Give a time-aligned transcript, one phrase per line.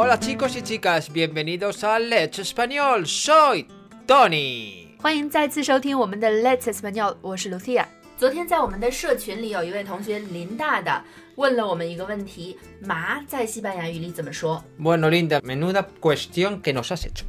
[0.00, 3.06] Hola chicos y chicas, bienvenidos a Let's Español.
[3.06, 3.66] Soy
[4.06, 4.88] Tony.
[4.98, 7.84] 欢迎再次收听我们的 Let's Español，我是 Lucia。
[8.18, 11.04] 昨天在我们的社群里，有一位同学林大大
[11.36, 14.62] 问了我们一个问题：麻在西班牙语里怎么说？
[14.80, 17.24] Bueno, Linda, menuda cuestión que nos has hecho.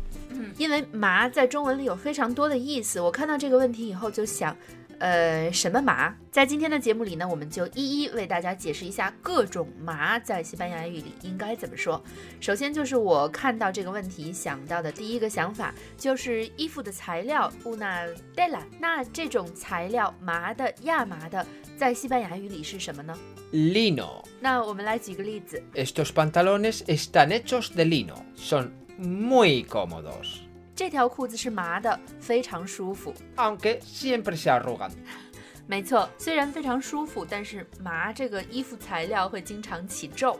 [0.57, 4.55] 因为麻在中文里有非常多的意思，我看到这个问题以后就想，
[5.02, 6.14] 呃，什么麻？
[6.30, 12.00] 在今天的节目里呢，我们就一一为大家解释一下各种麻在西班牙语里应该怎么说。
[12.40, 18.60] 首先就是我看到这个问题想到的第一个想法，就是衣服的材料 una tela。
[18.78, 21.44] 那这种材料麻的、亚麻的，
[21.76, 23.18] 在西班牙语里是什么呢
[23.52, 24.24] ？Lino.
[24.38, 28.18] 那我们来举个例子，Estos pantalones están hechos de lino.
[28.36, 30.42] Son muy cómodos.
[30.74, 33.14] 这条裤子是麻的，非常舒服。
[33.36, 34.90] Aunque siempre se arrugan.
[35.66, 40.38] 没错，虽然非常舒服，但是麻这个衣服材料会经常起皱。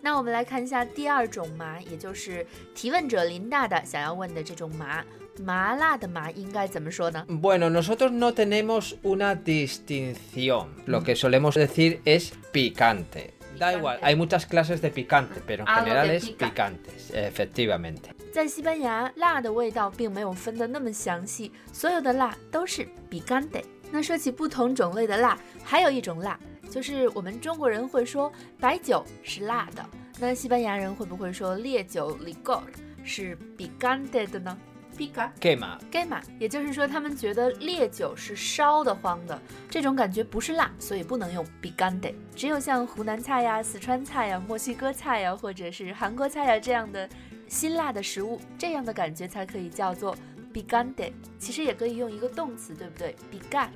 [0.00, 5.04] 那我们来看一下第二种麻，也就是提问者林大大想要问的这种麻，
[5.42, 10.68] 麻辣的麻应该怎么说呢？Bueno, nosotros no tenemos una distinción.
[10.86, 13.32] Lo que solemos decir es picante.
[13.58, 16.50] Da igual, hay muchas clases de picante, pero en Algo general de es pica.
[16.50, 18.10] picantes, efectivamente.
[18.32, 23.62] 在西班牙，辣的味道并没有分得那么详细，所有的辣都是 picante。
[23.90, 26.38] 那说起不同种类的辣，还有一种辣，
[26.70, 29.82] 就是我们中国人会说白酒是辣的，
[30.18, 32.60] 那西班牙人会不会说烈酒 licor
[33.04, 34.58] 是 picante 的呢
[34.96, 35.78] ？pica Quema.
[35.90, 42.14] quema，也就是说他们觉得烈酒是烧得慌的，这种感觉不是辣，所以不能用 picante。
[42.34, 47.08] 只有像湖南菜呀、四川菜呀、墨西哥菜呀，或者是韩国菜呀这样的
[47.48, 50.16] 辛辣的食物，这样的感觉才可以叫做
[50.52, 51.12] picante。
[51.38, 53.68] 其实也可以用一个动词，对不对？picar。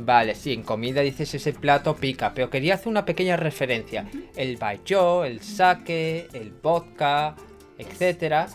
[0.00, 4.06] Vale, sí, en comida dices ese plato pica, pero quería hacer una pequeña referencia.
[4.36, 7.34] El baijiu, el sake, el vodka,
[7.76, 8.46] etcétera,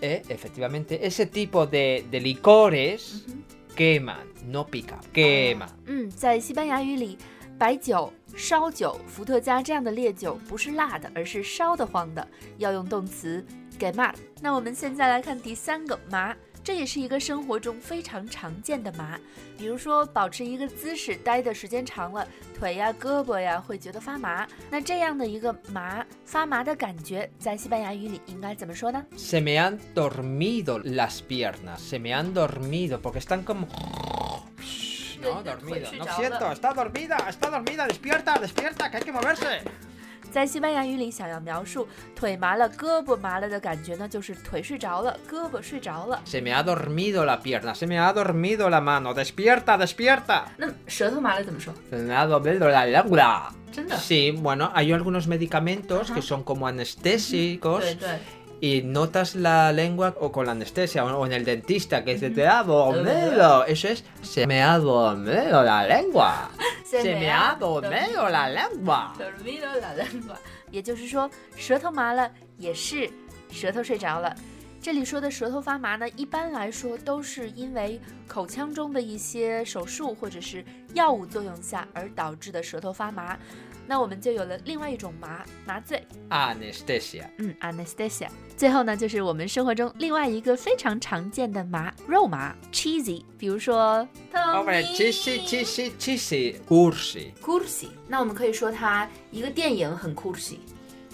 [0.00, 3.24] eh, efectivamente, ese tipo de, de licores
[3.76, 5.66] queman, no pica, quema.
[5.86, 7.18] 嗯，在西班牙语里，
[7.58, 12.26] 白酒、烧酒、伏特加这样的烈酒不是辣的，而是烧得慌的，
[12.58, 13.44] 要用动词
[13.78, 14.14] quemar。
[14.40, 16.34] 那我们现在来看第三个麻，
[16.66, 19.16] 这也是一个生活中非常常见的麻，
[19.56, 22.26] 比如说保持一个姿势待的时间长了，
[22.58, 24.44] 腿呀、胳膊呀会觉得发麻。
[24.68, 33.68] 那这样的一个麻发麻的感觉，在西班牙语里应该怎么说呢？Se me han dormido las piernas, se me han dormido, porque están como...
[35.22, 35.88] No, dormido.
[35.96, 39.62] No siento, está dormida, está dormida, despierta, despierta, que hay que moverse.
[40.35, 46.21] 在西班牙语里，想要描述腿麻了、胳膊麻了的感觉呢，就是腿睡着了，胳膊睡着了。
[46.25, 50.43] Se me ha dormido la pierna, se me ha dormido la mano, despierta, despierta.
[50.57, 51.73] 那舌头麻了怎么说？
[51.89, 53.51] Se me ha dormido la lengua.
[53.71, 53.95] 真的？
[53.97, 58.19] Sí, bueno, hay algunos medicamentos que son como anestésicos 对对，
[58.59, 62.29] y notas la lengua o con la anestesia o o en el dentista que se
[62.29, 63.65] te ha dormido.
[63.65, 66.51] Eso es, se me ha dormido la lengua.
[66.85, 69.13] Se me ha dormido la lengua.
[69.17, 70.37] dormido la lengua，
[70.69, 73.09] 也就是说，舌头麻了也是
[73.49, 74.35] 舌头睡着了。
[74.86, 80.64] 这里说的舌头发麻呢，一般来说都是因为口腔中的一些手术或者是
[80.94, 83.36] 药物作用下而导致的舌头发麻。
[83.84, 86.06] 那我们就有了另外一种麻，麻醉。
[86.30, 88.28] ，anesthesia 嗯，anesthesia。
[88.56, 96.54] 最后呢，就是我们生活中另外一个非常常见的麻，肉麻 cheesy，比如说 chisi.
[96.68, 97.32] Cursi.
[97.42, 97.88] cursi。
[98.06, 100.58] 那我们可以说它一个电影很 cursi，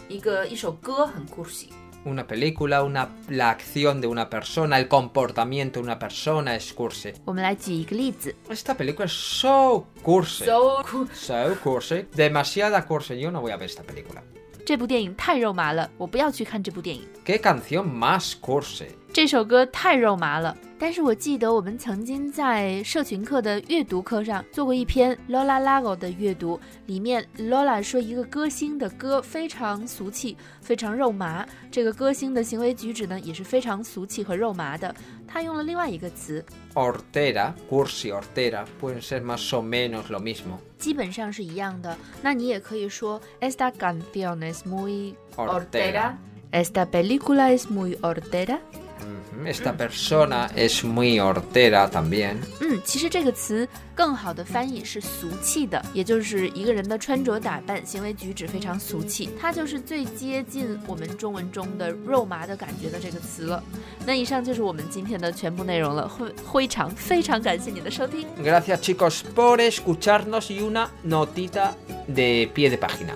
[0.08, 1.68] 一个一首歌很 cursi。
[2.04, 7.14] Una película, una, la acción de una persona, el comportamiento de una persona es cursi.
[7.24, 11.14] 我们来举一个例子 Esta película es so cursi.，so cursi。
[11.14, 12.06] So cursi.
[12.14, 13.20] Demasiada cursi.
[13.20, 14.20] Yo no voy a ver esta película.
[14.64, 17.08] 这部电影太肉麻了，我不要去看这部电影。
[17.24, 18.88] ¿Qué canción más cursi?
[19.12, 20.56] 这首歌太肉麻了。
[20.78, 31.46] 但是我记得我们曾经在社群课的阅读课上做过一篇 Lola Lago 的阅读，里面 Lola 说一个歌星的歌非常俗气，非常肉麻。
[31.70, 34.92] 这个歌星的行为举止呢也是非常俗气和肉麻的。
[35.28, 36.44] 他用了另外一个词
[36.74, 40.58] ，Hortera, cursi, hortera, pueden ser más o menos lo mismo.
[40.78, 41.96] 基本上是一样的。
[42.22, 46.14] 那你也可以说 Esta canción es muy Hortera.
[46.50, 48.58] Esta película es muy hortera。
[49.01, 52.37] Ujú, Esta persona es muy hortera también.
[52.59, 63.63] 嗯，其实这个词更好的翻译是俗气的，也就是一个人的穿着打扮、行为举止非常俗气，它就是最接近我们中文中的肉麻的感觉的这个词了。
[64.05, 68.27] 那以上就是我们今天的全部内容了，非非常非常感谢你的收听。
[68.43, 71.73] Gracias chicos por escucharnos y una notita
[72.07, 73.15] de pie de página.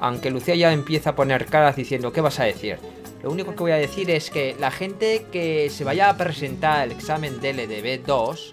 [0.00, 2.78] Aunque Lucía ya empieza a poner caras diciendo ¿qué vas a decir?
[3.23, 6.85] Lo único que voy a decir es que la gente que se vaya a presentar
[6.85, 8.51] el examen de B2,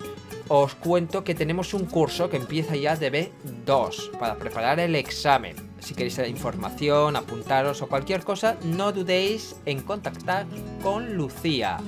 [0.49, 3.31] os cuento que tenemos un curso que empieza ya de
[3.67, 5.57] B2 para preparar el examen.
[5.81, 10.47] Si queréis información, apuntaros o cualquier cosa, no dudéis en contactar
[10.83, 11.79] con Lucía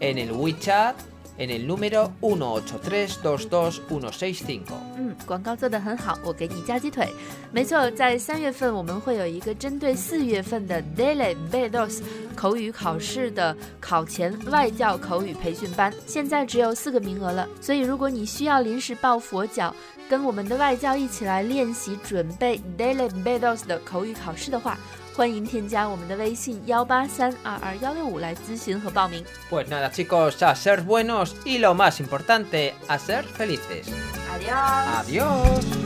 [0.00, 0.96] en el WeChat
[1.38, 4.60] en el número 183222165。
[4.96, 7.08] 嗯，广告做得很好，我给你加鸡腿。
[7.52, 12.00] 没错，在三月份我们会有一个针对四月份的 Daily Bedos
[12.34, 17.48] 口语考试的考前外教口语培训班，现在只有四个名额了。
[17.60, 19.74] 所以如果你需要临时抱佛脚，
[20.08, 24.78] 跟我们的外教一起来练习准备 Daily Bedos 的口语考试的话。
[25.15, 29.23] 欢迎添加我们的微信幺八三二二幺六五来咨询和报名。
[29.49, 33.87] Pues nada chicos, a ser buenos y lo más importante, a ser felices.
[34.31, 35.05] Adiós.
[35.05, 35.84] Adiós.